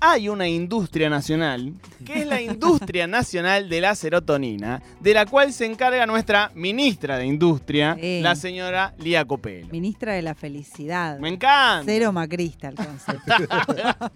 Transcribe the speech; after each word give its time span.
hay 0.00 0.28
una 0.28 0.46
industria 0.48 1.10
nacional, 1.10 1.72
que 2.04 2.20
es 2.20 2.26
la 2.26 2.40
industria 2.42 3.06
nacional 3.08 3.68
de 3.68 3.80
la 3.80 3.94
serotonina, 3.96 4.80
de 5.00 5.14
la 5.14 5.26
cual 5.26 5.52
se 5.52 5.66
encarga 5.66 6.06
nuestra 6.06 6.52
ministra 6.54 7.18
de 7.18 7.26
Industria, 7.26 7.96
Sí. 8.00 8.20
la 8.22 8.36
señora 8.36 8.94
Lía 8.98 9.24
Copelo. 9.24 9.68
Ministra 9.72 10.12
de 10.12 10.22
la 10.22 10.34
Felicidad. 10.36 11.18
Me 11.18 11.28
encanta. 11.28 11.82
Cero 11.84 12.12
macrista 12.12 12.68
el 12.68 12.76
concepto. 12.76 13.34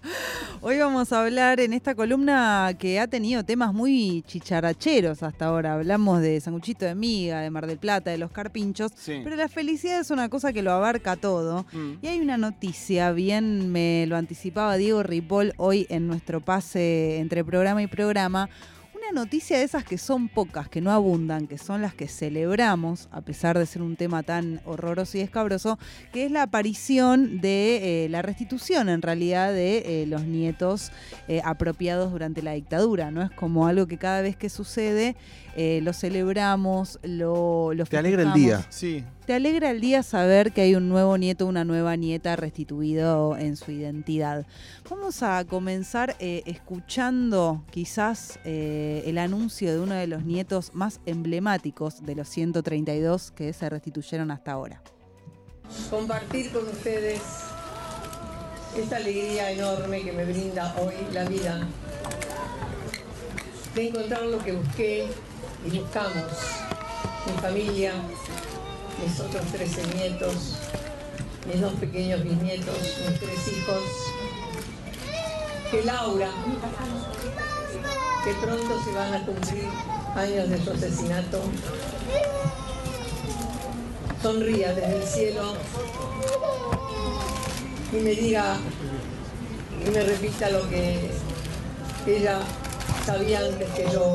Hoy 0.61 0.77
vamos 0.77 1.11
a 1.11 1.21
hablar 1.23 1.59
en 1.59 1.73
esta 1.73 1.95
columna 1.95 2.73
que 2.79 2.99
ha 2.99 3.07
tenido 3.07 3.43
temas 3.43 3.73
muy 3.73 4.23
chicharacheros 4.25 5.21
hasta 5.23 5.47
ahora. 5.47 5.73
Hablamos 5.73 6.21
de 6.21 6.39
sanguchito 6.39 6.85
de 6.85 6.95
miga, 6.95 7.41
de 7.41 7.49
Mar 7.49 7.67
del 7.67 7.77
Plata, 7.77 8.11
de 8.11 8.17
los 8.17 8.31
carpinchos. 8.31 8.91
Sí. 8.95 9.19
Pero 9.23 9.35
la 9.35 9.49
felicidad 9.49 9.99
es 9.99 10.11
una 10.11 10.29
cosa 10.29 10.53
que 10.53 10.61
lo 10.61 10.71
abarca 10.71 11.17
todo. 11.17 11.65
Mm. 11.73 11.93
Y 12.01 12.07
hay 12.07 12.19
una 12.21 12.37
noticia, 12.37 13.11
bien 13.11 13.71
me 13.71 14.05
lo 14.07 14.15
anticipaba 14.15 14.77
Diego 14.77 15.03
Ripoll 15.03 15.53
hoy 15.57 15.72
en 15.89 16.07
nuestro 16.07 16.41
pase 16.41 17.17
entre 17.19 17.43
programa 17.43 17.81
y 17.81 17.87
programa. 17.87 18.49
Una 18.95 19.21
noticia 19.21 19.57
de 19.57 19.63
esas 19.63 19.83
que 19.83 19.97
son 19.97 20.29
pocas, 20.29 20.69
que 20.69 20.79
no 20.79 20.89
abundan, 20.91 21.47
que 21.47 21.57
son 21.57 21.81
las 21.81 21.93
que 21.93 22.07
celebramos, 22.07 23.09
a 23.11 23.19
pesar 23.19 23.57
de 23.57 23.65
ser 23.65 23.81
un 23.81 23.97
tema 23.97 24.23
tan 24.23 24.61
horroroso 24.65 25.17
y 25.17 25.21
escabroso, 25.21 25.77
que 26.13 26.25
es 26.25 26.31
la 26.31 26.43
aparición 26.43 27.41
de 27.41 28.05
eh, 28.05 28.09
la 28.09 28.21
restitución, 28.21 28.87
en 28.87 29.01
realidad, 29.01 29.51
de 29.51 30.03
eh, 30.03 30.05
los 30.07 30.23
nietos 30.23 30.91
eh, 31.27 31.41
apropiados 31.43 32.13
durante 32.13 32.41
la 32.41 32.53
dictadura. 32.53 33.11
¿no? 33.11 33.23
Es 33.23 33.31
como 33.31 33.67
algo 33.67 33.87
que 33.87 33.97
cada 33.97 34.21
vez 34.21 34.37
que 34.37 34.49
sucede 34.49 35.17
eh, 35.55 35.81
lo 35.83 35.93
celebramos, 35.93 36.99
lo, 37.03 37.73
lo 37.73 37.85
Te 37.85 37.97
alegra 37.97 38.23
el 38.23 38.33
día. 38.33 38.65
Sí. 38.69 39.03
¿Te 39.25 39.33
alegra 39.33 39.71
el 39.71 39.79
día 39.79 40.03
saber 40.03 40.51
que 40.51 40.59
hay 40.59 40.75
un 40.75 40.89
nuevo 40.89 41.17
nieto, 41.17 41.45
una 41.45 41.63
nueva 41.63 41.95
nieta 41.95 42.35
restituido 42.35 43.37
en 43.37 43.55
su 43.55 43.71
identidad? 43.71 44.45
Vamos 44.89 45.23
a 45.23 45.45
comenzar 45.45 46.17
eh, 46.19 46.43
escuchando 46.45 47.63
quizás 47.71 48.37
eh, 48.43 49.01
el 49.05 49.17
anuncio 49.17 49.71
de 49.71 49.79
uno 49.79 49.95
de 49.95 50.07
los 50.07 50.25
nietos 50.25 50.71
más 50.73 50.99
emblemáticos 51.05 52.05
de 52.05 52.15
los 52.15 52.27
132 52.27 53.31
que 53.31 53.53
se 53.53 53.69
restituyeron 53.69 54.29
hasta 54.29 54.51
ahora. 54.51 54.81
compartir 55.89 56.51
con 56.51 56.67
ustedes 56.67 57.21
esta 58.77 58.97
alegría 58.97 59.51
enorme 59.51 60.01
que 60.01 60.11
me 60.11 60.25
brinda 60.25 60.75
hoy 60.81 60.95
la 61.13 61.23
vida 61.23 61.65
de 63.73 63.87
encontrar 63.87 64.23
lo 64.23 64.39
que 64.39 64.51
busqué 64.51 65.07
y 65.65 65.79
buscamos, 65.79 66.25
mi 67.25 67.41
familia, 67.41 67.93
mis 69.03 69.19
otros 69.19 69.45
13 69.51 69.95
nietos, 69.95 70.57
mis 71.47 71.61
dos 71.61 71.73
pequeños 71.73 72.23
bisnietos, 72.23 72.77
mis 73.09 73.19
tres 73.19 73.47
hijos, 73.47 73.83
que 75.69 75.83
Laura, 75.83 76.29
que 78.23 78.33
pronto 78.35 78.83
se 78.83 78.91
van 78.91 79.13
a 79.13 79.25
cumplir 79.25 79.65
años 80.15 80.49
de 80.49 80.63
su 80.63 80.71
asesinato, 80.71 81.41
sonría 84.21 84.73
desde 84.73 84.95
el 84.95 85.03
cielo 85.03 85.53
y 87.91 87.95
me 87.97 88.11
diga 88.11 88.57
y 89.85 89.89
me 89.89 90.01
repita 90.01 90.49
lo 90.49 90.69
que 90.69 91.11
ella 92.07 92.39
sabía 93.05 93.39
antes 93.39 93.69
que 93.71 93.83
yo, 93.91 94.13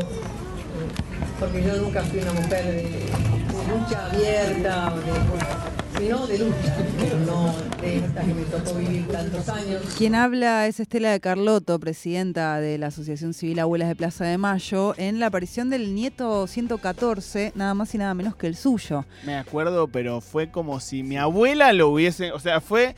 porque 1.39 1.62
yo 1.62 1.77
nunca 1.77 2.03
fui 2.03 2.20
una 2.20 2.33
mujer 2.33 2.64
de, 2.67 2.83
de 2.83 3.78
lucha 3.78 4.06
abierta, 4.06 4.94
de- 4.97 5.69
sino 5.98 6.27
de 6.28 6.39
lucha, 6.39 6.77
pero 6.97 7.19
no 7.27 7.53
de 7.80 7.97
esta 7.97 8.20
que 8.20 8.33
me 8.33 8.42
tocó 8.42 8.75
vivir 8.78 9.08
tantos 9.08 9.48
años. 9.48 9.83
Quien 9.98 10.14
habla 10.14 10.69
es 10.69 10.78
Estela 10.78 11.11
de 11.11 11.19
Carlotto, 11.19 11.80
presidenta 11.80 12.61
de 12.61 12.78
la 12.78 12.86
Asociación 12.89 13.34
Civil 13.34 13.58
Abuelas 13.58 13.89
de 13.89 13.97
Plaza 13.97 14.25
de 14.25 14.39
Mayo, 14.39 14.95
en 14.97 15.19
la 15.19 15.27
aparición 15.27 15.70
del 15.70 15.97
nieto 15.97 16.47
114, 16.47 17.50
nada 17.56 17.75
más 17.75 17.92
y 17.97 17.98
nada 17.98 18.14
menos 18.14 18.36
que 18.36 18.47
el 18.47 18.55
suyo. 18.55 19.06
Me 19.27 19.34
acuerdo, 19.36 19.89
pero 19.89 20.20
fue 20.20 20.52
como 20.52 20.79
si 20.79 21.02
mi 21.02 21.17
abuela 21.17 21.73
lo 21.73 21.89
hubiese. 21.89 22.30
O 22.30 22.39
sea, 22.39 22.61
fue 22.61 22.95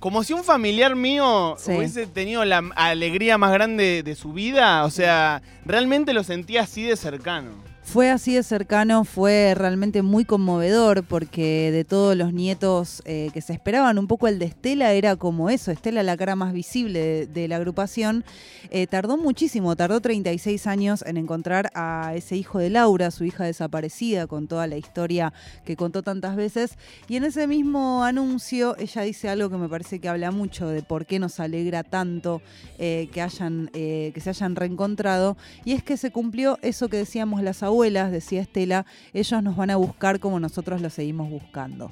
como 0.00 0.24
si 0.24 0.32
un 0.32 0.42
familiar 0.42 0.96
mío 0.96 1.54
Sí. 1.58 1.72
hubiese 1.72 2.06
tenido 2.06 2.44
la 2.44 2.58
alegría 2.74 3.38
más 3.38 3.52
grande 3.52 4.02
de 4.02 4.14
su 4.16 4.32
vida. 4.32 4.84
O 4.84 4.90
sea, 4.90 5.42
realmente 5.64 6.12
lo 6.12 6.24
sentía 6.24 6.62
así 6.62 6.82
de 6.82 6.96
cercano. 6.96 7.50
Fue 7.82 8.10
así 8.10 8.34
de 8.34 8.44
cercano, 8.44 9.04
fue 9.04 9.54
realmente 9.56 10.02
muy 10.02 10.24
conmovedor 10.24 11.02
porque 11.02 11.72
de 11.72 11.84
todos 11.84 12.16
los 12.16 12.32
nietos 12.32 13.02
eh, 13.04 13.30
que 13.32 13.40
se 13.40 13.52
esperaban, 13.52 13.98
un 13.98 14.06
poco 14.06 14.28
el 14.28 14.38
de 14.38 14.44
Estela 14.44 14.92
era 14.92 15.16
como 15.16 15.50
eso, 15.50 15.72
Estela 15.72 16.04
la 16.04 16.16
cara 16.16 16.36
más 16.36 16.52
visible 16.52 17.26
de, 17.26 17.48
la 17.48 17.56
agrupación, 17.56 18.24
eh, 18.70 18.86
tardó 18.86 19.16
muchísimo, 19.16 19.74
tardó 19.74 20.00
36 20.00 20.68
años 20.68 21.02
en 21.04 21.16
encontrar 21.16 21.70
a 21.74 22.12
ese 22.14 22.36
hijo 22.36 22.60
de 22.60 22.70
Laura, 22.70 23.10
su 23.10 23.24
hija 23.24 23.42
desaparecida, 23.44 24.28
con 24.28 24.46
toda 24.46 24.68
la 24.68 24.76
historia 24.76 25.32
que 25.64 25.74
contó 25.74 26.04
tantas 26.04 26.36
veces, 26.36 26.78
y 27.08 27.16
en 27.16 27.24
ese 27.24 27.48
mismo 27.48 28.04
anuncio 28.04 28.76
ella 28.78 29.02
dice 29.02 29.28
algo 29.30 29.50
que 29.50 29.56
me 29.56 29.68
parece 29.68 29.98
que 29.98 30.08
habla 30.08 30.30
mucho 30.30 30.68
de 30.68 30.82
por 30.82 31.06
qué 31.06 31.18
nos 31.18 31.40
alegra 31.40 31.82
tanto 31.82 32.40
eh, 32.78 33.08
que, 33.12 33.20
hayan, 33.20 33.68
que 33.72 34.20
se 34.22 34.30
hayan 34.30 34.54
reencontrado, 34.54 35.36
y 35.64 35.72
es 35.72 35.82
que 35.82 35.96
se 35.96 36.12
cumplió 36.12 36.56
eso 36.62 36.88
que 36.88 36.98
decíamos 36.98 37.42
las 37.42 37.64
abuelas, 37.70 38.12
decía 38.12 38.42
Estela, 38.42 38.84
ellos 39.12 39.42
nos 39.42 39.56
van 39.56 39.70
a 39.70 39.76
buscar 39.76 40.20
como 40.20 40.38
nosotros 40.40 40.80
los 40.80 40.92
seguimos 40.92 41.30
buscando. 41.30 41.90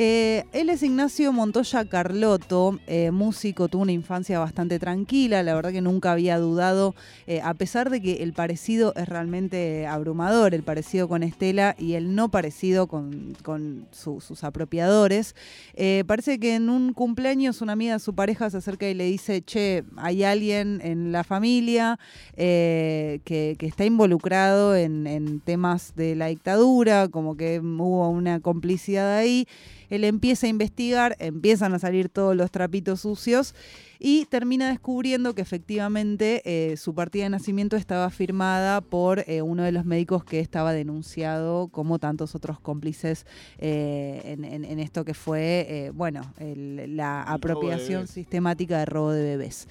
Eh, 0.00 0.44
él 0.52 0.68
es 0.70 0.82
Ignacio 0.82 1.32
Montoya 1.32 1.84
Carlotto, 1.84 2.78
eh, 2.86 3.10
músico, 3.10 3.68
tuvo 3.68 3.82
una 3.82 3.90
infancia 3.92 4.38
bastante 4.38 4.78
tranquila, 4.78 5.42
la 5.42 5.54
verdad 5.54 5.72
que 5.72 5.80
nunca 5.80 6.12
había 6.12 6.38
dudado, 6.38 6.94
eh, 7.26 7.40
a 7.42 7.54
pesar 7.54 7.90
de 7.90 8.00
que 8.00 8.22
el 8.22 8.32
parecido 8.32 8.92
es 8.94 9.08
realmente 9.08 9.86
abrumador, 9.88 10.54
el 10.54 10.62
parecido 10.62 11.08
con 11.08 11.22
Estela 11.24 11.74
y 11.78 11.94
el 11.94 12.14
no 12.14 12.28
parecido 12.30 12.86
con, 12.86 13.36
con 13.42 13.86
su- 13.90 14.20
sus 14.20 14.44
apropiadores. 14.44 15.34
Eh, 15.74 16.04
parece 16.06 16.38
que 16.38 16.54
en 16.54 16.70
un 16.70 16.92
cumpleaños 16.92 17.60
una 17.60 17.72
amiga 17.72 17.94
de 17.94 17.98
su 17.98 18.14
pareja 18.14 18.50
se 18.50 18.58
acerca 18.58 18.88
y 18.88 18.94
le 18.94 19.04
dice, 19.04 19.42
che, 19.42 19.82
hay 19.96 20.22
alguien 20.22 20.80
en 20.84 21.10
la 21.10 21.24
familia 21.24 21.98
que, 22.36 23.56
que 23.58 23.66
está 23.66 23.84
involucrado 23.84 24.76
en 24.76 25.06
temas 25.44 25.94
de 25.96 26.14
la 26.16 26.26
dictadura, 26.26 27.08
como 27.08 27.36
que 27.36 27.60
hubo 27.60 28.08
una 28.08 28.40
complicidad 28.40 29.16
ahí. 29.16 29.46
Él 29.90 30.04
empieza 30.04 30.46
a 30.46 30.50
investigar, 30.50 31.16
empiezan 31.18 31.72
a 31.72 31.78
salir 31.78 32.08
todos 32.10 32.36
los 32.36 32.50
trapitos 32.50 33.00
sucios 33.00 33.54
y 33.98 34.26
termina 34.26 34.68
descubriendo 34.68 35.34
que 35.34 35.40
efectivamente 35.42 36.42
eh, 36.44 36.76
su 36.76 36.94
partida 36.94 37.24
de 37.24 37.30
nacimiento 37.30 37.74
estaba 37.76 38.10
firmada 38.10 38.82
por 38.82 39.24
eh, 39.26 39.40
uno 39.40 39.62
de 39.62 39.72
los 39.72 39.86
médicos 39.86 40.24
que 40.24 40.40
estaba 40.40 40.72
denunciado 40.74 41.68
como 41.68 41.98
tantos 41.98 42.34
otros 42.34 42.60
cómplices 42.60 43.24
eh, 43.58 44.20
en, 44.24 44.44
en- 44.44 44.64
en 44.66 44.78
esto 44.78 45.04
que 45.06 45.14
fue, 45.14 45.90
bueno, 45.94 46.20
el- 46.38 46.96
la 46.96 47.20
El 47.20 47.24
robo 47.26 47.26
de 47.26 47.34
apropiación 47.34 48.06
sistemática 48.08 48.78
de 48.78 48.84
robo 48.84 49.12
de 49.12 49.22
bebés. 49.22 49.68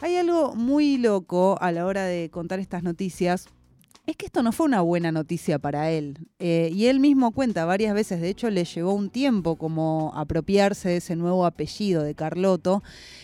Hay 0.00 0.16
algo 0.16 0.54
muy 0.54 0.96
loco 0.96 1.58
a 1.60 1.70
la 1.70 1.84
hora 1.84 2.04
de 2.04 2.30
contar 2.30 2.58
estas 2.60 2.82
noticias. 2.82 3.46
Es 4.10 4.16
que 4.16 4.26
esto 4.26 4.42
no 4.42 4.50
fue 4.50 4.66
una 4.66 4.80
buena 4.80 5.12
noticia 5.12 5.60
para 5.60 5.92
él. 5.92 6.18
Eh, 6.40 6.72
y 6.74 6.86
él 6.86 6.98
mismo 6.98 7.30
cuenta 7.30 7.64
varias 7.64 7.94
veces, 7.94 8.20
de 8.20 8.28
hecho 8.28 8.50
le 8.50 8.64
llevó 8.64 8.92
un 8.92 9.08
tiempo 9.08 9.54
como 9.54 10.12
apropiarse 10.16 10.88
de 10.88 10.96
ese 10.96 11.14
nuevo 11.14 11.46
apellido 11.46 12.02
de 12.02 12.16
Carlotto. 12.16 12.82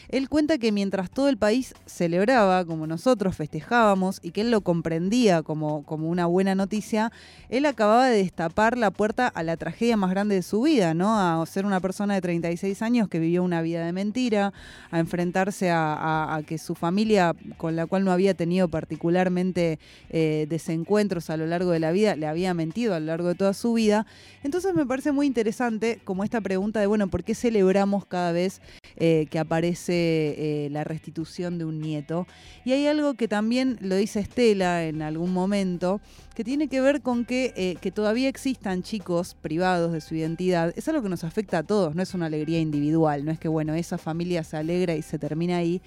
Él 0.08 0.28
cuenta 0.28 0.58
que 0.58 0.70
mientras 0.70 1.10
todo 1.10 1.28
el 1.28 1.38
país 1.38 1.74
celebraba, 1.86 2.64
como 2.64 2.86
nosotros 2.86 3.34
festejábamos, 3.34 4.20
y 4.22 4.30
que 4.30 4.42
él 4.42 4.52
lo 4.52 4.60
comprendía 4.60 5.42
como, 5.42 5.82
como 5.82 6.08
una 6.08 6.26
buena 6.26 6.54
noticia, 6.54 7.10
él 7.48 7.66
acababa 7.66 8.08
de 8.08 8.18
destapar 8.18 8.78
la 8.78 8.92
puerta 8.92 9.26
a 9.26 9.42
la 9.42 9.56
tragedia 9.56 9.96
más 9.96 10.10
grande 10.10 10.36
de 10.36 10.42
su 10.42 10.62
vida, 10.62 10.94
¿no? 10.94 11.18
A 11.18 11.44
ser 11.46 11.66
una 11.66 11.80
persona 11.80 12.14
de 12.14 12.20
36 12.20 12.80
años 12.82 13.08
que 13.08 13.18
vivió 13.18 13.42
una 13.42 13.60
vida 13.60 13.84
de 13.84 13.92
mentira, 13.92 14.52
a 14.92 15.00
enfrentarse 15.00 15.72
a, 15.72 16.40
que 16.46 16.58
su 16.58 16.76
familia, 16.76 17.34
con 17.56 17.74
la 17.74 17.86
cual 17.86 18.04
no 18.04 18.12
había 18.12 18.34
tenido 18.34 18.68
particularmente 18.68 19.80
eh, 20.10 20.46
desencuentros 20.76 21.30
a 21.30 21.36
lo 21.36 21.46
largo 21.46 21.70
de 21.70 21.80
la 21.80 21.90
vida, 21.90 22.16
le 22.16 22.26
había 22.26 22.52
mentido 22.52 22.94
a 22.94 23.00
lo 23.00 23.06
largo 23.06 23.28
de 23.28 23.34
toda 23.34 23.54
su 23.54 23.72
vida. 23.72 24.06
Entonces 24.42 24.74
me 24.74 24.84
parece 24.84 25.10
muy 25.10 25.26
interesante 25.26 26.00
como 26.04 26.22
esta 26.22 26.40
pregunta 26.40 26.80
de, 26.80 26.86
bueno, 26.86 27.08
¿por 27.08 27.24
qué 27.24 27.34
celebramos 27.34 28.04
cada 28.04 28.32
vez 28.32 28.60
eh, 28.96 29.26
que 29.30 29.38
aparece 29.38 29.94
eh, 29.94 30.68
la 30.70 30.84
restitución 30.84 31.58
de 31.58 31.64
un 31.64 31.80
nieto? 31.80 32.26
Y 32.64 32.72
hay 32.72 32.86
algo 32.86 33.14
que 33.14 33.26
también 33.26 33.78
lo 33.80 33.96
dice 33.96 34.20
Estela 34.20 34.84
en 34.84 35.00
algún 35.00 35.32
momento, 35.32 36.00
que 36.34 36.44
tiene 36.44 36.68
que 36.68 36.82
ver 36.82 37.00
con 37.00 37.24
que, 37.24 37.54
eh, 37.56 37.76
que 37.80 37.90
todavía 37.90 38.28
existan 38.28 38.82
chicos 38.82 39.34
privados 39.40 39.92
de 39.92 40.02
su 40.02 40.14
identidad. 40.14 40.74
Es 40.76 40.88
algo 40.88 41.02
que 41.02 41.08
nos 41.08 41.24
afecta 41.24 41.58
a 41.58 41.62
todos, 41.62 41.94
no 41.94 42.02
es 42.02 42.12
una 42.12 42.26
alegría 42.26 42.60
individual, 42.60 43.24
no 43.24 43.30
es 43.30 43.38
que, 43.38 43.48
bueno, 43.48 43.74
esa 43.74 43.96
familia 43.96 44.44
se 44.44 44.58
alegra 44.58 44.94
y 44.94 45.02
se 45.02 45.18
termina 45.18 45.56
ahí. 45.56 45.80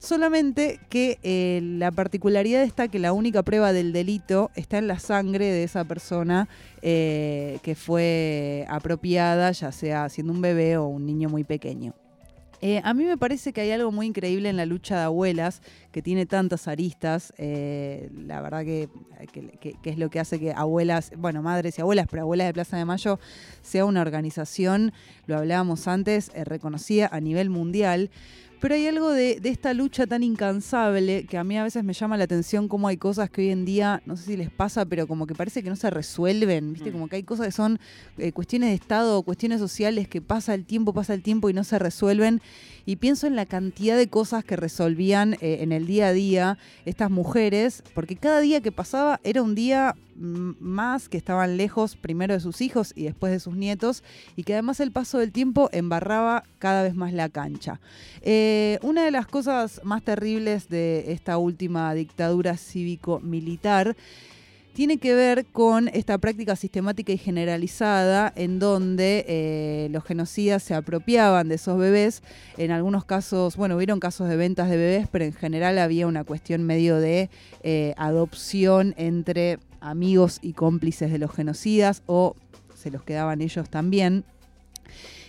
Solamente 0.00 0.80
que 0.88 1.18
eh, 1.22 1.60
la 1.62 1.92
particularidad 1.92 2.62
está 2.62 2.88
que 2.88 2.98
la 2.98 3.12
única 3.12 3.42
prueba 3.42 3.74
del 3.74 3.92
delito 3.92 4.50
está 4.54 4.78
en 4.78 4.88
la 4.88 4.98
sangre 4.98 5.44
de 5.44 5.62
esa 5.62 5.84
persona 5.84 6.48
eh, 6.80 7.58
que 7.62 7.74
fue 7.74 8.64
apropiada, 8.70 9.52
ya 9.52 9.70
sea 9.72 10.08
siendo 10.08 10.32
un 10.32 10.40
bebé 10.40 10.78
o 10.78 10.86
un 10.86 11.04
niño 11.04 11.28
muy 11.28 11.44
pequeño. 11.44 11.94
Eh, 12.62 12.80
a 12.82 12.94
mí 12.94 13.04
me 13.04 13.18
parece 13.18 13.52
que 13.52 13.60
hay 13.60 13.72
algo 13.72 13.92
muy 13.92 14.06
increíble 14.06 14.48
en 14.48 14.56
la 14.56 14.64
lucha 14.64 14.96
de 14.96 15.02
abuelas, 15.02 15.60
que 15.92 16.00
tiene 16.00 16.24
tantas 16.24 16.66
aristas. 16.66 17.34
la 17.38 18.40
verdad 18.40 18.64
que, 18.64 18.88
es 19.84 19.98
lo 19.98 20.08
que 20.08 20.18
hace 20.18 20.40
que 20.40 20.52
abuelas, 20.52 21.12
bueno, 21.18 21.42
madres 21.42 21.76
y 21.76 21.82
abuelas, 21.82 22.06
pero 22.10 22.22
abuelas 22.22 22.46
de 22.46 22.54
Plaza 22.54 22.78
de 22.78 22.86
Mayo 22.86 23.18
sea 23.60 23.84
una 23.84 24.00
organización, 24.00 24.94
lo 25.26 25.36
hablábamos 25.36 25.86
antes, 25.88 26.32
reconocida 26.34 27.10
a 27.12 27.20
nivel 27.20 27.50
mundial. 27.50 28.10
Pero 28.60 28.74
hay 28.74 28.86
algo 28.86 29.10
de, 29.10 29.40
de 29.40 29.48
esta 29.48 29.72
lucha 29.72 30.06
tan 30.06 30.22
incansable 30.22 31.24
que 31.24 31.38
a 31.38 31.44
mí 31.44 31.56
a 31.56 31.64
veces 31.64 31.82
me 31.82 31.94
llama 31.94 32.18
la 32.18 32.24
atención 32.24 32.68
cómo 32.68 32.88
hay 32.88 32.98
cosas 32.98 33.30
que 33.30 33.40
hoy 33.40 33.50
en 33.50 33.64
día, 33.64 34.02
no 34.04 34.18
sé 34.18 34.24
si 34.24 34.36
les 34.36 34.50
pasa, 34.50 34.84
pero 34.84 35.06
como 35.06 35.26
que 35.26 35.34
parece 35.34 35.62
que 35.62 35.70
no 35.70 35.76
se 35.76 35.88
resuelven, 35.88 36.74
¿viste? 36.74 36.90
Mm. 36.90 36.92
Como 36.92 37.08
que 37.08 37.16
hay 37.16 37.22
cosas 37.22 37.46
que 37.46 37.52
son 37.52 37.80
eh, 38.18 38.32
cuestiones 38.32 38.68
de 38.68 38.74
Estado 38.74 39.22
cuestiones 39.22 39.60
sociales 39.60 40.08
que 40.08 40.20
pasa 40.20 40.54
el 40.54 40.66
tiempo, 40.66 40.92
pasa 40.92 41.14
el 41.14 41.22
tiempo 41.22 41.48
y 41.48 41.54
no 41.54 41.64
se 41.64 41.78
resuelven. 41.78 42.42
Y 42.84 42.96
pienso 42.96 43.26
en 43.26 43.36
la 43.36 43.46
cantidad 43.46 43.96
de 43.96 44.08
cosas 44.08 44.44
que 44.44 44.56
resolvían 44.56 45.34
eh, 45.34 45.58
en 45.60 45.72
el 45.72 45.86
día 45.86 46.08
a 46.08 46.12
día 46.12 46.58
estas 46.84 47.10
mujeres, 47.10 47.82
porque 47.94 48.16
cada 48.16 48.40
día 48.40 48.60
que 48.60 48.72
pasaba 48.72 49.20
era 49.24 49.42
un 49.42 49.54
día 49.54 49.94
más 50.20 51.08
que 51.08 51.16
estaban 51.16 51.56
lejos 51.56 51.96
primero 51.96 52.34
de 52.34 52.40
sus 52.40 52.60
hijos 52.60 52.92
y 52.94 53.04
después 53.04 53.32
de 53.32 53.40
sus 53.40 53.56
nietos, 53.56 54.04
y 54.36 54.44
que 54.44 54.52
además 54.52 54.80
el 54.80 54.92
paso 54.92 55.18
del 55.18 55.32
tiempo 55.32 55.68
embarraba 55.72 56.44
cada 56.58 56.82
vez 56.82 56.94
más 56.94 57.12
la 57.12 57.28
cancha. 57.28 57.80
Eh, 58.22 58.78
una 58.82 59.04
de 59.04 59.10
las 59.10 59.26
cosas 59.26 59.80
más 59.82 60.02
terribles 60.02 60.68
de 60.68 61.12
esta 61.12 61.38
última 61.38 61.92
dictadura 61.94 62.56
cívico-militar 62.56 63.96
tiene 64.72 64.98
que 64.98 65.14
ver 65.14 65.46
con 65.46 65.88
esta 65.88 66.18
práctica 66.18 66.54
sistemática 66.54 67.12
y 67.12 67.18
generalizada 67.18 68.32
en 68.36 68.58
donde 68.58 69.24
eh, 69.26 69.88
los 69.90 70.04
genocidas 70.04 70.62
se 70.62 70.74
apropiaban 70.74 71.48
de 71.48 71.56
esos 71.56 71.78
bebés. 71.78 72.22
En 72.56 72.70
algunos 72.70 73.04
casos, 73.04 73.56
bueno, 73.56 73.76
hubieron 73.76 74.00
casos 74.00 74.28
de 74.28 74.36
ventas 74.36 74.70
de 74.70 74.76
bebés, 74.76 75.08
pero 75.10 75.24
en 75.24 75.32
general 75.32 75.78
había 75.78 76.06
una 76.06 76.24
cuestión 76.24 76.62
medio 76.62 76.96
de 76.96 77.30
eh, 77.62 77.94
adopción 77.96 78.94
entre 78.96 79.58
amigos 79.80 80.38
y 80.42 80.52
cómplices 80.52 81.10
de 81.10 81.18
los 81.18 81.32
genocidas 81.32 82.02
o 82.06 82.36
se 82.74 82.90
los 82.90 83.02
quedaban 83.02 83.40
ellos 83.40 83.68
también. 83.68 84.24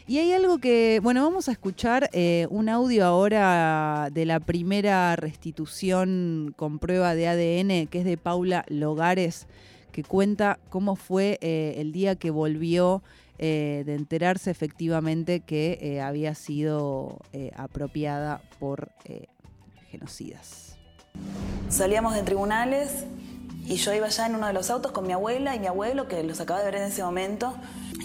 Y 0.07 0.17
hay 0.19 0.33
algo 0.33 0.57
que, 0.57 0.99
bueno, 1.01 1.23
vamos 1.23 1.47
a 1.47 1.51
escuchar 1.51 2.09
eh, 2.11 2.47
un 2.49 2.69
audio 2.69 3.05
ahora 3.05 4.09
de 4.11 4.25
la 4.25 4.39
primera 4.39 5.15
restitución 5.15 6.53
con 6.57 6.79
prueba 6.79 7.15
de 7.15 7.27
ADN, 7.27 7.87
que 7.87 7.99
es 7.99 8.05
de 8.05 8.17
Paula 8.17 8.65
Logares, 8.67 9.47
que 9.91 10.03
cuenta 10.03 10.59
cómo 10.69 10.95
fue 10.95 11.37
eh, 11.41 11.75
el 11.77 11.91
día 11.91 12.15
que 12.15 12.31
volvió 12.31 13.03
eh, 13.37 13.83
de 13.85 13.95
enterarse 13.95 14.51
efectivamente 14.51 15.39
que 15.39 16.01
había 16.03 16.35
sido 16.35 17.19
apropiada 17.55 18.41
por 18.59 18.91
genocidas. 19.89 20.77
Salíamos 21.69 22.15
de 22.15 22.23
tribunales 22.23 23.05
y 23.65 23.75
yo 23.75 23.93
iba 23.93 24.07
ya 24.07 24.25
en 24.25 24.35
uno 24.35 24.47
de 24.47 24.53
los 24.53 24.69
autos 24.69 24.91
con 24.91 25.07
mi 25.07 25.13
abuela 25.13 25.55
y 25.55 25.59
mi 25.59 25.67
abuelo, 25.67 26.07
que 26.07 26.23
los 26.23 26.41
acaba 26.41 26.59
de 26.59 26.65
ver 26.65 26.75
en 26.75 26.83
ese 26.83 27.03
momento. 27.03 27.55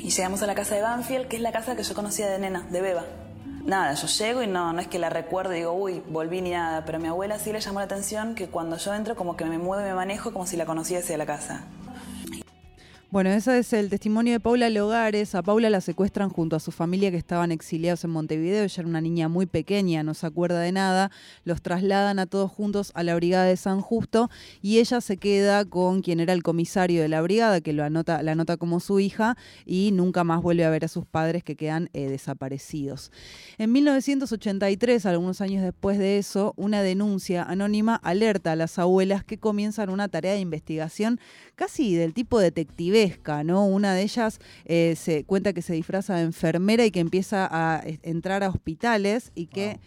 Y 0.03 0.11
llegamos 0.11 0.43
a 0.43 0.47
la 0.47 0.55
casa 0.55 0.75
de 0.75 0.83
Banfield, 0.83 1.29
que 1.29 1.37
es 1.37 1.43
la 1.43 1.53
casa 1.53 1.75
que 1.77 1.83
yo 1.83 1.95
conocía 1.95 2.29
de 2.29 2.39
nena, 2.39 2.67
de 2.71 2.81
beba. 2.81 3.05
Nada, 3.65 3.95
yo 3.95 4.07
llego 4.07 4.43
y 4.45 4.47
no, 4.47 4.73
no 4.73 4.81
es 4.81 4.87
que 4.87 5.01
la 5.01 5.11
recuerdo 5.11 5.53
y 5.53 5.59
digo, 5.59 5.73
uy, 5.73 6.01
volví 6.09 6.41
ni 6.41 6.51
nada, 6.51 6.85
pero 6.85 6.99
a 6.99 7.01
mi 7.01 7.09
abuela 7.09 7.41
sí 7.41 7.53
le 7.53 7.61
llamó 7.61 7.81
la 7.81 7.87
atención 7.87 8.37
que 8.37 8.49
cuando 8.49 8.77
yo 8.77 8.95
entro 8.95 9.17
como 9.17 9.37
que 9.37 9.45
me 9.45 9.59
muevo 9.59 9.83
y 9.83 9.89
me 9.89 9.95
manejo 9.95 10.33
como 10.33 10.47
si 10.47 10.57
la 10.57 10.67
conociese 10.67 11.15
de 11.15 11.19
la 11.19 11.27
casa. 11.27 11.65
Bueno, 13.09 13.31
ese 13.31 13.57
es 13.61 13.73
el 13.73 13.89
testimonio 13.89 14.33
de 14.33 14.41
Paula 14.41 14.69
Logares. 14.69 15.37
A 15.37 15.43
Paula 15.45 15.71
la 15.71 15.81
secuestran 15.81 16.29
junto 16.29 16.57
a 16.57 16.61
su 16.61 16.73
familia 16.73 17.13
que 17.13 17.17
estaban 17.17 17.53
exiliados 17.53 18.03
en 18.03 18.11
Montevideo. 18.11 18.65
Ella 18.65 18.81
era 18.81 18.89
una 18.89 19.01
niña 19.01 19.29
muy 19.29 19.47
pequeña, 19.47 20.03
no 20.03 20.13
se 20.13 20.27
acuerda 20.27 20.59
de 20.59 20.73
nada. 20.73 21.13
Los 21.45 21.63
trasladan 21.63 22.19
a 22.19 22.27
todos 22.27 22.51
juntos 22.51 22.91
a 22.97 23.05
la 23.05 23.15
brigada 23.15 23.45
de 23.45 23.57
San 23.57 23.81
Justo 23.81 24.29
y 24.61 24.81
ella 24.81 25.01
se 25.01 25.19
queda 25.19 25.65
con 25.65 26.03
quien 26.03 26.19
era 26.19 26.33
el 26.33 26.43
comisario 26.43 27.01
de 27.01 27.07
la 27.07 27.23
brigada, 27.23 27.61
que 27.61 27.73
lo 27.73 27.85
anota, 27.85 28.25
la 28.25 28.33
anota 28.33 28.57
como 28.57 28.81
su 28.81 28.99
hija, 28.99 29.37
y 29.65 29.93
nunca 29.93 30.25
más 30.25 30.43
vuelve 30.43 30.65
a 30.65 30.71
ver 30.71 30.85
a 30.85 30.89
sus 30.89 31.07
padres 31.07 31.45
que 31.45 31.55
quedan 31.55 31.91
eh, 31.93 32.09
desaparecidos. 32.09 33.13
En 33.57 33.71
1983, 33.71 35.07
algunos 35.07 35.41
años 35.41 35.63
después 35.63 35.99
de 35.99 36.19
eso, 36.19 36.55
una 36.57 36.83
denuncia 36.83 37.45
anónima 37.45 37.95
alerta 37.95 38.51
a 38.51 38.57
las 38.57 38.81
abuelas 38.81 39.23
que 39.23 39.39
comienzan 39.39 39.91
una 39.91 40.09
tarea 40.09 40.33
de 40.33 40.41
investigación 40.41 41.21
casi 41.55 41.95
del 41.95 42.13
tipo 42.13 42.41
Una 43.67 43.95
de 43.95 44.03
ellas 44.03 44.41
eh, 44.65 44.95
se 44.97 45.25
cuenta 45.25 45.53
que 45.53 45.63
se 45.63 45.75
disfraza 45.75 46.17
de 46.17 46.23
enfermera 46.23 46.85
y 46.85 46.91
que 46.91 47.01
empieza 47.01 47.49
a 47.51 47.83
eh, 47.85 47.99
entrar 48.03 48.43
a 48.43 48.49
hospitales 48.49 49.33
y 49.35 49.47
que 49.47 49.79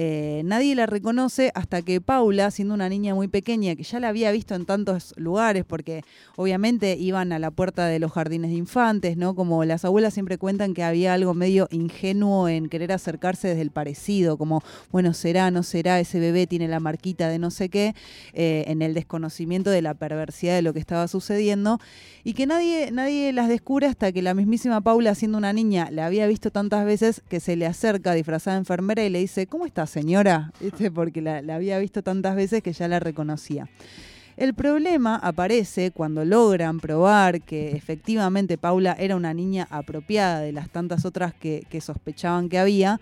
eh, 0.00 0.42
nadie 0.44 0.76
la 0.76 0.86
reconoce 0.86 1.50
hasta 1.56 1.82
que 1.82 2.00
Paula, 2.00 2.52
siendo 2.52 2.72
una 2.72 2.88
niña 2.88 3.16
muy 3.16 3.26
pequeña, 3.26 3.74
que 3.74 3.82
ya 3.82 3.98
la 3.98 4.06
había 4.06 4.30
visto 4.30 4.54
en 4.54 4.64
tantos 4.64 5.12
lugares, 5.16 5.64
porque 5.64 6.04
obviamente 6.36 6.96
iban 6.96 7.32
a 7.32 7.40
la 7.40 7.50
puerta 7.50 7.88
de 7.88 7.98
los 7.98 8.12
jardines 8.12 8.52
de 8.52 8.58
infantes, 8.58 9.16
¿no? 9.16 9.34
Como 9.34 9.64
las 9.64 9.84
abuelas 9.84 10.14
siempre 10.14 10.38
cuentan 10.38 10.72
que 10.72 10.84
había 10.84 11.14
algo 11.14 11.34
medio 11.34 11.66
ingenuo 11.72 12.48
en 12.48 12.68
querer 12.68 12.92
acercarse 12.92 13.48
desde 13.48 13.62
el 13.62 13.72
parecido, 13.72 14.38
como, 14.38 14.62
bueno, 14.92 15.14
será, 15.14 15.50
no 15.50 15.64
será, 15.64 15.98
ese 15.98 16.20
bebé 16.20 16.46
tiene 16.46 16.68
la 16.68 16.78
marquita 16.78 17.28
de 17.28 17.40
no 17.40 17.50
sé 17.50 17.68
qué, 17.68 17.96
eh, 18.34 18.66
en 18.68 18.82
el 18.82 18.94
desconocimiento 18.94 19.68
de 19.68 19.82
la 19.82 19.94
perversidad 19.94 20.54
de 20.54 20.62
lo 20.62 20.72
que 20.74 20.78
estaba 20.78 21.08
sucediendo, 21.08 21.80
y 22.22 22.34
que 22.34 22.46
nadie, 22.46 22.92
nadie 22.92 23.32
las 23.32 23.48
descubre 23.48 23.88
hasta 23.88 24.12
que 24.12 24.22
la 24.22 24.34
mismísima 24.34 24.80
Paula, 24.80 25.16
siendo 25.16 25.38
una 25.38 25.52
niña, 25.52 25.90
la 25.90 26.06
había 26.06 26.28
visto 26.28 26.52
tantas 26.52 26.84
veces 26.84 27.20
que 27.28 27.40
se 27.40 27.56
le 27.56 27.66
acerca 27.66 28.14
disfrazada 28.14 28.54
de 28.54 28.60
enfermera 28.60 29.02
y 29.02 29.10
le 29.10 29.18
dice, 29.18 29.48
¿cómo 29.48 29.66
está 29.66 29.87
señora? 29.88 30.52
¿Viste? 30.60 30.90
Porque 30.90 31.20
la, 31.20 31.38
había 31.52 31.78
visto 31.78 32.02
tantas 32.02 32.36
veces 32.36 32.62
que 32.62 32.72
ya 32.72 32.86
la 32.86 33.00
reconocía. 33.00 33.68
El 34.36 34.54
problema 34.54 35.16
aparece 35.16 35.90
cuando 35.90 36.24
logran 36.24 36.78
probar 36.78 37.42
que 37.42 37.72
efectivamente 37.72 38.56
Paula 38.56 38.94
era 38.96 39.16
una 39.16 39.34
niña 39.34 39.66
apropiada 39.68 40.40
de 40.40 40.52
las 40.52 40.70
tantas 40.70 41.04
otras 41.04 41.34
que, 41.34 41.66
que 41.68 41.80
sospechaban 41.80 42.48
que 42.48 42.60
había. 42.60 43.00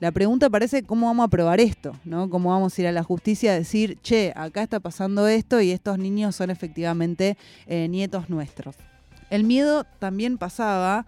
La 0.00 0.12
pregunta 0.12 0.50
parece 0.50 0.82
cómo 0.82 1.06
vamos 1.06 1.24
a 1.24 1.28
probar 1.28 1.60
esto, 1.60 1.96
¿no? 2.04 2.28
Cómo 2.28 2.50
vamos 2.50 2.76
a 2.76 2.82
ir 2.82 2.86
a 2.88 2.92
la 2.92 3.02
justicia 3.02 3.52
a 3.52 3.54
decir, 3.54 3.98
che, 4.02 4.34
acá 4.36 4.62
está 4.62 4.78
pasando 4.78 5.26
esto 5.26 5.62
y 5.62 5.70
estos 5.70 5.98
niños 5.98 6.36
son 6.36 6.50
efectivamente 6.50 7.38
eh, 7.66 7.88
nietos 7.88 8.28
nuestros. 8.28 8.76
El 9.30 9.44
miedo 9.44 9.84
también 9.98 10.36
pasaba 10.36 11.06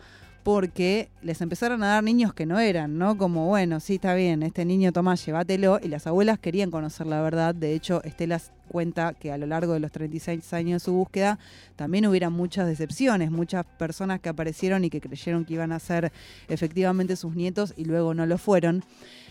porque 0.48 1.10
les 1.20 1.42
empezaron 1.42 1.82
a 1.82 1.88
dar 1.88 2.02
niños 2.02 2.32
que 2.32 2.46
no 2.46 2.58
eran, 2.58 2.96
¿no? 2.96 3.18
Como, 3.18 3.48
bueno, 3.48 3.80
sí, 3.80 3.96
está 3.96 4.14
bien, 4.14 4.42
este 4.42 4.64
niño, 4.64 4.92
Tomás, 4.92 5.26
llévatelo. 5.26 5.78
Y 5.82 5.88
las 5.88 6.06
abuelas 6.06 6.38
querían 6.38 6.70
conocer 6.70 7.06
la 7.06 7.20
verdad. 7.20 7.54
De 7.54 7.74
hecho, 7.74 8.02
Estela 8.02 8.40
cuenta 8.66 9.12
que 9.12 9.30
a 9.30 9.36
lo 9.36 9.44
largo 9.44 9.74
de 9.74 9.80
los 9.80 9.92
36 9.92 10.50
años 10.54 10.80
de 10.80 10.86
su 10.86 10.94
búsqueda 10.94 11.38
también 11.76 12.06
hubieran 12.06 12.32
muchas 12.32 12.66
decepciones, 12.66 13.30
muchas 13.30 13.66
personas 13.66 14.20
que 14.20 14.30
aparecieron 14.30 14.86
y 14.86 14.88
que 14.88 15.02
creyeron 15.02 15.44
que 15.44 15.52
iban 15.52 15.70
a 15.70 15.78
ser 15.80 16.12
efectivamente 16.48 17.16
sus 17.16 17.36
nietos 17.36 17.74
y 17.76 17.84
luego 17.84 18.14
no 18.14 18.24
lo 18.24 18.38
fueron. 18.38 18.82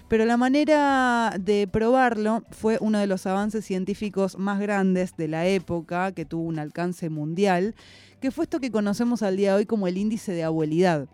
Pero 0.10 0.24
la 0.24 0.38
manera 0.38 1.34
de 1.39 1.68
probarlo 1.68 2.44
fue 2.51 2.77
uno 2.80 3.00
de 3.00 3.08
los 3.08 3.25
avances 3.25 3.65
científicos 3.65 4.38
más 4.38 4.60
grandes 4.60 5.18
de 5.18 5.27
la 5.27 5.48
época, 5.48 6.12
que 6.12 6.25
tuvo 6.25 6.44
un 6.44 6.60
alcance 6.60 7.10
mundial, 7.10 7.74
que 8.22 8.32
fue 8.32 8.46
esto 8.46 8.60
que 8.60 8.72
conocemos 8.72 9.22
al 9.22 9.36
día 9.36 9.51
de 9.51 9.58
hoy 9.58 9.65
como 9.65 9.88
el 9.88 9.98
índice 9.98 10.32
de 10.32 10.44
abuelidad. 10.44 11.10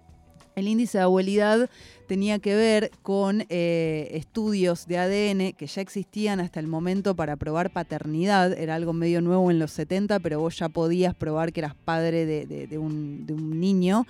El 0.55 0.67
índice 0.67 0.97
de 0.97 1.03
abuelidad 1.03 1.69
tenía 2.07 2.39
que 2.39 2.55
ver 2.55 2.91
con 3.01 3.45
eh, 3.49 4.09
estudios 4.11 4.87
de 4.87 4.97
ADN 4.97 5.53
que 5.53 5.67
ya 5.67 5.81
existían 5.81 6.39
hasta 6.39 6.59
el 6.59 6.67
momento 6.67 7.15
para 7.15 7.35
probar 7.35 7.71
paternidad. 7.71 8.53
Era 8.53 8.75
algo 8.75 8.93
medio 8.93 9.21
nuevo 9.21 9.49
en 9.51 9.59
los 9.59 9.71
70, 9.71 10.19
pero 10.19 10.39
vos 10.39 10.57
ya 10.57 10.69
podías 10.69 11.15
probar 11.15 11.53
que 11.53 11.61
eras 11.61 11.75
padre 11.75 12.25
de, 12.25 12.77
un, 12.77 13.25
niño. 13.59 14.05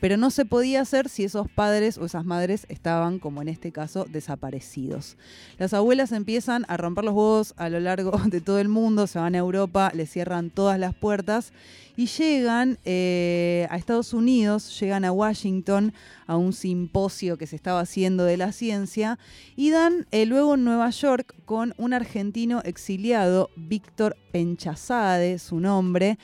Pero 0.00 0.16
no 0.16 0.30
se 0.30 0.44
podía 0.44 0.82
hacer 0.82 1.08
si 1.08 1.24
esos 1.24 1.50
padres 1.50 1.98
o 1.98 2.04
esas 2.04 2.24
madres 2.24 2.66
estaban, 2.68 3.18
como 3.18 3.42
en 3.42 3.48
este 3.48 3.72
caso, 3.72 4.06
desaparecidos. 4.08 5.16
Las 5.58 5.74
abuelas 5.74 6.12
empiezan 6.12 6.64
a 6.68 6.76
romper 6.76 7.04
los 7.04 7.14
huevos 7.14 7.54
a 7.56 7.68
lo 7.68 7.80
largo 7.80 8.12
de 8.26 8.40
todo 8.40 8.60
el 8.60 8.68
mundo, 8.68 9.08
se 9.08 9.18
van 9.18 9.34
a 9.34 9.38
Europa, 9.38 9.90
les 9.94 10.10
cierran 10.10 10.50
todas 10.50 10.78
las 10.78 10.94
puertas 10.94 11.52
y 11.98 12.06
llegan 12.06 12.78
eh, 12.84 13.66
a 13.70 13.76
Estados 13.76 14.14
Unidos, 14.14 14.78
llegan 14.78 15.04
a 15.04 15.10
Washington 15.10 15.92
a 16.28 16.36
un 16.36 16.52
simposio 16.52 17.36
que 17.38 17.46
se 17.46 17.56
estaba 17.56 17.80
haciendo 17.80 18.24
de 18.24 18.36
la 18.36 18.52
ciencia 18.52 19.18
y 19.56 19.70
dan 19.70 20.06
eh, 20.10 20.26
luego 20.26 20.54
en 20.54 20.64
Nueva 20.64 20.90
York 20.90 21.34
con 21.44 21.74
un 21.78 21.92
argentino 21.92 22.60
exiliado, 22.64 23.50
Víctor 23.56 24.16
Penchazade, 24.32 25.38
su 25.38 25.60
nombre, 25.60 26.18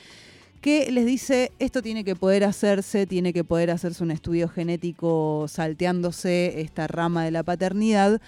que 0.61 0.91
les 0.91 1.05
dice, 1.05 1.51
esto 1.59 1.81
tiene 1.81 2.03
que 2.03 2.15
poder 2.15 2.43
hacerse, 2.43 3.05
tiene 3.05 3.33
que 3.33 3.43
poder 3.43 3.71
hacerse 3.71 4.03
un 4.03 4.11
estudio 4.11 4.49
genético 4.49 5.45
salteándose 5.47 6.61
esta 6.61 6.87
rama 6.87 7.23
de 7.23 7.31
la 7.31 7.43
paternidad. 7.43 8.19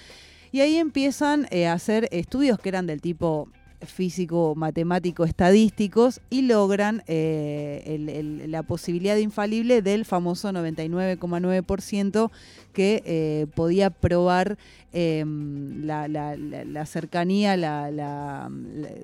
Y 0.52 0.62
ahí 0.62 0.78
empiezan 0.78 1.48
eh, 1.50 1.68
a 1.68 1.74
hacer 1.74 2.08
estudios 2.12 2.60
que 2.60 2.70
eran 2.70 2.88
del 2.88 3.02
tipo 3.02 3.50
físico-matemático-estadísticos 3.82 6.22
y 6.30 6.44
logran 6.44 7.04
eh, 7.08 7.84
el- 7.86 8.10
el- 8.10 8.52
la 8.52 8.64
posibilidad 8.64 9.16
infalible 9.18 9.82
del 9.82 10.06
famoso 10.06 10.52
99,9% 10.52 12.32
que 12.74 13.02
eh, 13.06 13.48
podía 13.56 13.90
probar 13.90 14.58
eh, 14.94 15.24
la, 15.26 16.08
la- 16.08 16.36
la- 16.38 16.66
la 16.66 16.86
cercanía, 16.86 17.58
la, 17.58 18.50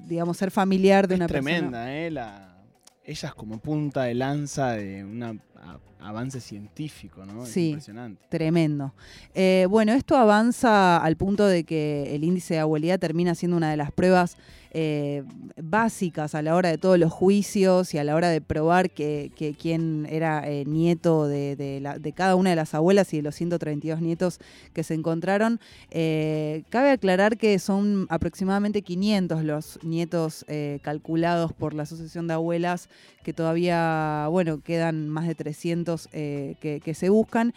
digamos, 0.08 0.38
ser 0.38 0.52
familiar 0.52 1.08
de 1.08 1.16
Es 1.16 1.20
una 1.20 1.28
persona. 1.28 1.52
tremenda, 1.52 1.94
¿eh? 1.96 2.12
La... 2.12 2.50
Ella 3.06 3.28
es 3.30 3.36
como 3.36 3.58
punta 3.60 4.04
de 4.04 4.14
lanza 4.14 4.72
de 4.74 5.04
un 5.04 5.42
avance 6.00 6.40
científico, 6.40 7.26
¿no? 7.26 7.44
Es 7.44 7.50
Sí. 7.50 7.70
impresionante. 7.72 8.22
Tremendo. 8.30 8.94
Eh, 9.36 9.68
bueno, 9.70 9.92
esto 9.92 10.16
avanza 10.16 11.04
al 11.04 11.18
punto 11.18 11.46
de 11.46 11.66
que 11.66 12.16
el 12.16 12.24
índice 12.24 12.54
de 12.54 12.60
abuelidad 12.62 13.00
termina 13.00 13.36
siendo 13.36 13.58
una 13.58 13.72
de 13.72 13.76
las 13.78 13.92
pruebas 13.92 14.38
eh, 14.74 15.24
básicas 15.62 16.36
a 16.36 16.42
la 16.42 16.56
hora 16.56 16.70
de 16.70 16.78
todos 16.78 16.98
los 16.98 17.12
juicios 17.12 17.94
y 17.94 17.98
a 17.98 18.04
la 18.04 18.16
hora 18.16 18.30
de 18.30 18.42
probar 18.42 18.92
que, 18.92 19.32
quién 19.60 20.08
era 20.10 20.50
eh, 20.50 20.66
nieto 20.66 21.28
de, 21.28 22.14
cada 22.16 22.36
una 22.36 22.50
de 22.50 22.56
las 22.56 22.74
abuelas 22.74 23.14
y 23.14 23.18
de 23.18 23.24
los 23.24 23.36
132 23.36 24.02
nietos 24.02 24.40
que 24.74 24.84
se 24.84 24.94
encontraron. 24.94 25.60
Eh, 25.92 26.64
cabe 26.70 26.92
aclarar 26.92 27.38
que 27.38 27.60
son 27.60 28.08
aproximadamente 28.10 28.82
500 28.82 29.44
los 29.44 29.80
nietos 29.84 30.46
calculados 30.82 31.54
por 31.54 31.74
la 31.74 31.84
Asociación 31.84 32.28
de 32.28 32.34
Abuelas 32.34 32.90
que 33.24 33.34
todavía, 33.34 34.28
bueno, 34.30 34.62
quedan 34.62 35.10
más 35.10 35.28
de 35.28 35.34
300 35.34 36.10
eh, 36.12 36.56
que, 36.60 36.80
que 36.82 36.94
se 36.94 37.10
buscan. 37.10 37.54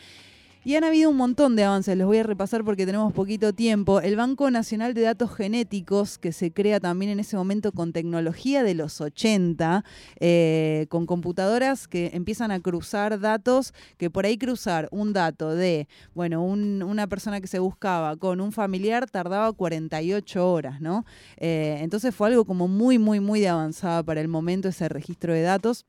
Y 0.67 0.75
han 0.75 0.83
habido 0.83 1.11
un 1.11 1.17
montón 1.17 1.55
de 1.55 1.63
avances, 1.63 1.97
los 1.97 2.09
voy 2.09 2.19
a 2.19 2.25
repasar 2.25 2.65
porque 2.65 2.87
tenemos 2.87 3.13
poquito 3.13 3.53
tiempo. 3.53 4.01
El 4.01 4.17
Banco 4.17 4.51
Nacional 4.51 4.95
de 4.95 5.03
Datos 5.03 5.33
Genéticos, 5.33 6.19
que 6.19 6.33
se 6.33 6.51
crea 6.53 6.81
también 6.81 7.13
en 7.13 7.21
ese 7.21 7.37
momento 7.37 7.71
con 7.71 7.93
tecnología 7.93 8.65
de 8.65 8.75
los 8.75 9.01
80, 9.01 9.85
eh, 10.19 10.87
con 10.89 11.07
computadoras 11.07 11.87
que 11.87 12.11
empiezan 12.15 12.51
a 12.51 12.59
cruzar 12.59 13.21
datos, 13.21 13.75
que 13.97 14.11
por 14.11 14.27
ahí 14.27 14.39
cruzar 14.39 14.89
un 14.91 15.13
dato 15.13 15.55
de, 15.55 15.87
bueno, 16.17 16.43
un- 16.43 16.83
una 16.83 17.07
persona 17.07 17.41
que 17.41 17.47
se 17.47 17.61
buscaba 17.61 18.17
con 18.17 18.41
un 18.41 18.51
familiar 18.51 19.09
tardaba 19.09 19.53
48 19.53 20.51
horas, 20.51 20.81
¿no? 20.81 21.05
Eh, 21.37 21.79
entonces 21.81 22.13
fue 22.13 22.27
algo 22.27 22.45
como 22.45 22.67
muy, 22.67 22.99
muy, 22.99 23.21
muy 23.21 23.39
de 23.39 23.51
avanzada 23.51 24.03
para 24.03 24.21
el 24.21 24.27
momento 24.27 24.67
ese 24.67 24.89
registro 24.89 25.33
de 25.33 25.43
datos. 25.43 25.85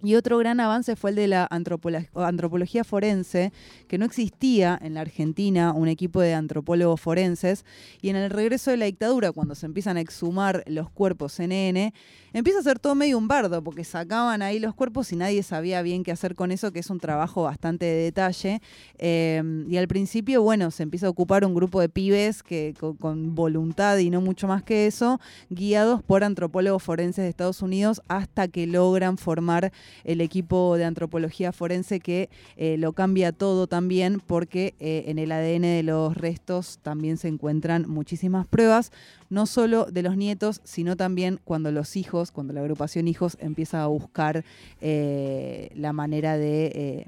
Y 0.00 0.14
otro 0.14 0.38
gran 0.38 0.60
avance 0.60 0.94
fue 0.94 1.10
el 1.10 1.16
de 1.16 1.26
la 1.26 1.48
antropología 1.50 2.84
forense, 2.84 3.52
que 3.88 3.98
no 3.98 4.04
existía 4.04 4.78
en 4.80 4.94
la 4.94 5.00
Argentina 5.00 5.72
un 5.72 5.88
equipo 5.88 6.20
de 6.20 6.34
antropólogos 6.34 7.00
forenses. 7.00 7.64
Y 8.00 8.10
en 8.10 8.16
el 8.16 8.30
regreso 8.30 8.70
de 8.70 8.76
la 8.76 8.84
dictadura, 8.84 9.32
cuando 9.32 9.56
se 9.56 9.66
empiezan 9.66 9.96
a 9.96 10.00
exhumar 10.00 10.62
los 10.68 10.88
cuerpos 10.88 11.40
NN, 11.40 11.92
empieza 12.32 12.60
a 12.60 12.62
ser 12.62 12.78
todo 12.78 12.94
medio 12.94 13.18
un 13.18 13.26
bardo, 13.26 13.64
porque 13.64 13.82
sacaban 13.82 14.40
ahí 14.40 14.60
los 14.60 14.72
cuerpos 14.72 15.10
y 15.12 15.16
nadie 15.16 15.42
sabía 15.42 15.82
bien 15.82 16.04
qué 16.04 16.12
hacer 16.12 16.36
con 16.36 16.52
eso, 16.52 16.70
que 16.70 16.78
es 16.78 16.90
un 16.90 17.00
trabajo 17.00 17.42
bastante 17.42 17.86
de 17.86 18.04
detalle. 18.04 18.62
Eh, 18.98 19.42
y 19.68 19.76
al 19.78 19.88
principio, 19.88 20.42
bueno, 20.42 20.70
se 20.70 20.84
empieza 20.84 21.08
a 21.08 21.10
ocupar 21.10 21.44
un 21.44 21.54
grupo 21.54 21.80
de 21.80 21.88
pibes 21.88 22.44
que 22.44 22.72
con 23.00 23.34
voluntad 23.34 23.98
y 23.98 24.10
no 24.10 24.20
mucho 24.20 24.46
más 24.46 24.62
que 24.62 24.86
eso, 24.86 25.20
guiados 25.50 26.04
por 26.04 26.22
antropólogos 26.22 26.84
forenses 26.84 27.24
de 27.24 27.30
Estados 27.30 27.62
Unidos, 27.62 28.00
hasta 28.06 28.46
que 28.46 28.68
logran 28.68 29.18
formar 29.18 29.72
el 30.04 30.20
equipo 30.20 30.76
de 30.76 30.84
antropología 30.84 31.52
forense 31.52 32.00
que 32.00 32.28
eh, 32.56 32.76
lo 32.78 32.92
cambia 32.92 33.32
todo 33.32 33.66
también 33.66 34.20
porque 34.24 34.74
eh, 34.80 35.04
en 35.06 35.18
el 35.18 35.32
ADN 35.32 35.62
de 35.62 35.82
los 35.82 36.16
restos 36.16 36.78
también 36.82 37.16
se 37.16 37.28
encuentran 37.28 37.88
muchísimas 37.88 38.46
pruebas, 38.46 38.92
no 39.30 39.46
solo 39.46 39.86
de 39.86 40.02
los 40.02 40.16
nietos, 40.16 40.60
sino 40.64 40.96
también 40.96 41.40
cuando 41.44 41.72
los 41.72 41.96
hijos, 41.96 42.30
cuando 42.30 42.52
la 42.52 42.60
agrupación 42.60 43.08
hijos 43.08 43.36
empieza 43.40 43.82
a 43.82 43.86
buscar 43.86 44.44
eh, 44.80 45.70
la 45.74 45.92
manera 45.92 46.36
de... 46.36 47.06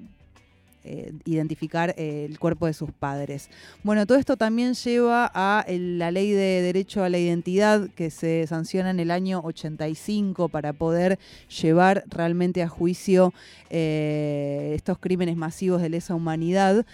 eh, 0.84 1.12
identificar 1.24 1.94
eh, 1.96 2.26
el 2.28 2.38
cuerpo 2.38 2.66
de 2.66 2.72
sus 2.72 2.90
padres. 2.92 3.50
Bueno, 3.82 4.06
todo 4.06 4.18
esto 4.18 4.36
también 4.36 4.74
lleva 4.74 5.30
a 5.34 5.64
el- 5.68 5.98
la 5.98 6.10
ley 6.10 6.30
de 6.30 6.62
derecho 6.62 7.04
a 7.04 7.08
la 7.08 7.18
identidad 7.18 7.88
que 7.96 8.10
se 8.10 8.46
sanciona 8.46 8.90
en 8.90 9.00
el 9.00 9.10
año 9.10 9.40
85 9.44 10.48
para 10.48 10.72
poder 10.72 11.18
llevar 11.60 12.04
realmente 12.08 12.62
a 12.62 12.68
juicio 12.68 13.32
eh, 13.70 14.72
estos 14.74 14.98
crímenes 14.98 15.36
masivos 15.36 15.80
de 15.82 15.88
lesa 15.88 16.14
humanidad. 16.14 16.84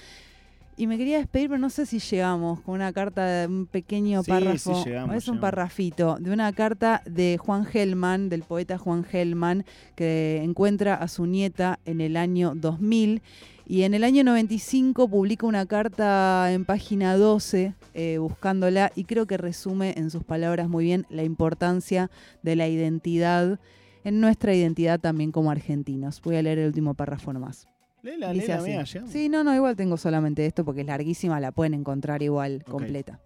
Y 0.79 0.87
me 0.87 0.99
quería 0.99 1.17
despedir, 1.17 1.49
pero 1.49 1.59
no 1.59 1.71
sé 1.71 1.87
si 1.87 1.99
llegamos 2.01 2.61
con 2.61 2.75
una 2.75 2.93
carta 2.93 3.25
de 3.25 3.47
un 3.47 3.65
pequeño 3.67 4.23
Sí, 4.23 4.31
párrafo. 4.31 4.75
sí, 4.83 4.91
llegamos, 4.91 5.17
es 5.17 5.27
un 5.29 5.37
llegamos. 5.37 5.41
parrafito 5.41 6.17
de 6.21 6.31
una 6.31 6.53
carta 6.53 7.03
de 7.07 7.39
Juan 7.39 7.65
Gelman, 7.65 8.29
del 8.29 8.43
poeta 8.43 8.77
Juan 8.77 9.03
Gelman, 9.03 9.65
que 9.95 10.43
encuentra 10.45 10.95
a 10.97 11.09
su 11.09 11.25
nieta 11.25 11.79
en 11.87 12.03
el 12.03 12.19
año 12.19 12.53
2000. 12.55 13.23
Y 13.69 13.83
en 13.83 13.95
el 13.95 14.05
año 14.05 14.23
95 14.23 15.09
publica 15.09 15.45
una 15.45 15.67
carta 15.67 16.53
en 16.53 16.65
página 16.65 17.17
12 17.17 17.75
eh, 17.95 18.19
buscándola 18.19 18.93
y 18.95 19.05
creo 19.05 19.27
que 19.27 19.37
resume 19.37 19.95
en 19.97 20.11
sus 20.11 20.23
palabras 20.23 20.69
muy 20.69 20.85
bien 20.85 21.05
la 21.11 21.25
importancia 21.25 22.11
de 22.43 22.55
la 22.55 22.69
identidad 22.69 23.59
en 24.05 24.21
nuestra 24.21 24.55
identidad 24.55 25.01
también 25.01 25.33
como 25.33 25.51
argentinos. 25.51 26.23
Voy 26.23 26.37
a 26.37 26.43
leer 26.43 26.61
el 26.61 26.69
último 26.69 26.95
párrafo 26.95 27.33
nomás. 27.33 27.67
Léela, 28.03 28.33
Dice 28.33 28.47
léela, 28.47 28.83
así. 28.83 28.93
llegamos. 28.93 29.13
Sí, 29.13 29.29
no, 29.29 29.43
no, 29.43 29.53
igual 29.53 29.75
tengo 29.75 29.97
solamente 29.97 30.47
esto 30.47 30.65
porque 30.65 30.83
es 30.83 30.87
larguísima, 30.87 31.41
la 31.41 31.51
pueden 31.51 31.75
encontrar 31.75 32.23
igual 32.23 32.63
completa. 32.63 33.19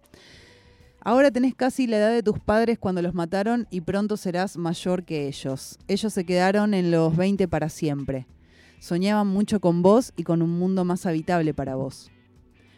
Ahora 1.01 1.29
tenés 1.29 1.53
casi 1.53 1.85
la 1.85 1.97
edad 1.97 2.11
de 2.11 2.23
tus 2.23 2.39
padres 2.39 2.79
cuando 2.79 3.03
los 3.03 3.13
mataron 3.13 3.67
y 3.69 3.81
pronto 3.81 4.17
serás 4.17 4.57
mayor 4.57 5.03
que 5.03 5.27
ellos. 5.27 5.77
Ellos 5.87 6.13
se 6.13 6.25
quedaron 6.25 6.73
en 6.73 6.89
los 6.89 7.15
20 7.15 7.47
para 7.47 7.69
siempre. 7.69 8.25
Soñaban 8.81 9.27
mucho 9.27 9.59
con 9.59 9.83
vos 9.83 10.11
y 10.15 10.23
con 10.23 10.41
un 10.41 10.57
mundo 10.57 10.85
más 10.85 11.05
habitable 11.05 11.53
para 11.53 11.75
vos. 11.75 12.09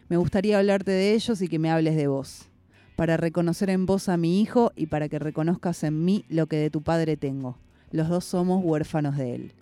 Me 0.10 0.17
gustaría 0.17 0.60
hablarte 0.60 0.91
de 0.91 1.13
ellos 1.13 1.41
y 1.41 1.48
que 1.48 1.60
me 1.60 1.72
hables 1.72 1.95
de 1.95 2.07
vos. 2.07 2.50
Para 2.98 3.15
reconocer 3.15 3.69
en 3.69 3.86
vos 3.86 4.10
a 4.10 4.17
mi 4.17 4.41
hijo 4.41 4.74
y 4.75 4.88
para 4.88 5.07
que 5.07 5.17
reconozcas 5.17 5.81
en 5.86 6.03
mí 6.03 6.25
lo 6.27 6.48
que 6.48 6.57
de 6.57 6.69
tu 6.69 6.81
padre 6.81 7.15
tengo. 7.15 7.57
Los 7.89 8.10
dos 8.10 8.25
somos 8.25 8.62
huérfanos 8.65 9.15
de 9.15 9.36
él 9.36 9.53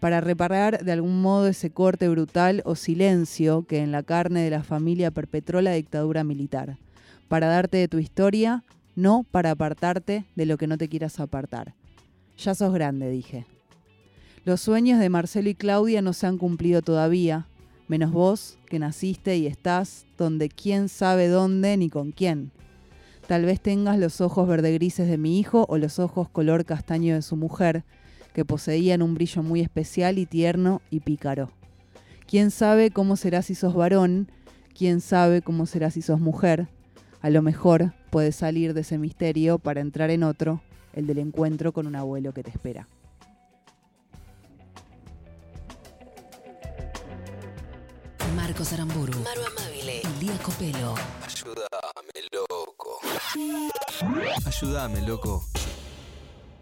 para 0.00 0.22
reparar 0.22 0.82
de 0.82 0.92
algún 0.92 1.20
modo 1.20 1.46
ese 1.46 1.68
corte 1.68 2.08
brutal 2.08 2.62
o 2.64 2.74
silencio 2.74 3.66
que 3.66 3.80
en 3.80 3.92
la 3.92 4.02
carne 4.02 4.40
de 4.40 4.48
la 4.48 4.62
familia 4.62 5.10
perpetró 5.10 5.60
la 5.60 5.72
dictadura 5.72 6.24
militar, 6.24 6.78
para 7.28 7.48
darte 7.48 7.76
de 7.76 7.88
tu 7.88 7.98
historia, 7.98 8.64
no 8.96 9.26
para 9.30 9.50
apartarte 9.50 10.24
de 10.34 10.46
lo 10.46 10.56
que 10.56 10.66
no 10.66 10.78
te 10.78 10.88
quieras 10.88 11.20
apartar. 11.20 11.74
Ya 12.38 12.54
sos 12.54 12.72
grande, 12.72 13.10
dije. 13.10 13.44
Los 14.46 14.62
sueños 14.62 14.98
de 14.98 15.10
Marcelo 15.10 15.50
y 15.50 15.54
Claudia 15.54 16.00
no 16.00 16.14
se 16.14 16.26
han 16.26 16.38
cumplido 16.38 16.80
todavía, 16.80 17.46
menos 17.88 18.10
vos, 18.10 18.58
que 18.66 18.78
naciste 18.78 19.36
y 19.36 19.46
estás 19.46 20.06
donde 20.16 20.48
quién 20.48 20.88
sabe 20.88 21.28
dónde 21.28 21.76
ni 21.76 21.90
con 21.90 22.10
quién. 22.10 22.50
Tal 23.26 23.44
vez 23.44 23.60
tengas 23.60 23.98
los 23.98 24.22
ojos 24.22 24.48
verde 24.48 24.72
grises 24.72 25.08
de 25.10 25.18
mi 25.18 25.38
hijo 25.38 25.66
o 25.68 25.76
los 25.76 25.98
ojos 25.98 26.30
color 26.30 26.64
castaño 26.64 27.14
de 27.14 27.20
su 27.20 27.36
mujer, 27.36 27.84
que 28.32 28.46
poseían 28.46 29.02
un 29.02 29.12
brillo 29.12 29.42
muy 29.42 29.60
especial 29.60 30.18
y 30.18 30.24
tierno 30.24 30.80
y 30.88 31.00
pícaro. 31.00 31.50
¿Quién 32.26 32.50
sabe 32.50 32.90
cómo 32.90 33.16
será 33.16 33.42
si 33.42 33.54
sos 33.54 33.74
varón? 33.74 34.30
¿Quién 34.74 35.02
sabe 35.02 35.42
cómo 35.42 35.66
será 35.66 35.90
si 35.90 36.00
sos 36.00 36.18
mujer? 36.18 36.68
A 37.20 37.28
lo 37.28 37.42
mejor 37.42 37.92
puedes 38.08 38.36
salir 38.36 38.72
de 38.72 38.80
ese 38.80 38.96
misterio 38.96 39.58
para 39.58 39.82
entrar 39.82 40.08
en 40.08 40.22
otro, 40.22 40.62
el 40.94 41.06
del 41.06 41.18
encuentro 41.18 41.72
con 41.72 41.86
un 41.86 41.96
abuelo 41.96 42.32
que 42.32 42.42
te 42.42 42.50
espera. 42.50 42.88
Aramburu, 48.60 49.18
Maru 49.20 49.40
Amabile, 49.46 50.02
Lía 50.20 50.36
Copelo. 50.42 50.94
Ayúdame, 51.26 52.20
loco. 52.30 53.00
Ayúdame, 54.46 55.00
loco. 55.00 55.44